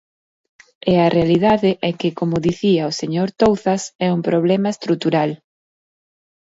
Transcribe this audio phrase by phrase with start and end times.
[0.91, 5.31] E a realidade é que, como dicía o señor Touzas, é un problema estrutural.